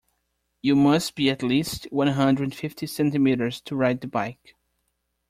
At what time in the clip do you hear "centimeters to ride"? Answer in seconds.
2.87-4.01